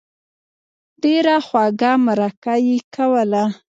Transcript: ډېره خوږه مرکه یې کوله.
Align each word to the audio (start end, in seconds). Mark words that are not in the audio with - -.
ډېره 1.03 1.35
خوږه 1.47 1.91
مرکه 2.05 2.53
یې 2.65 2.77
کوله. 2.95 3.43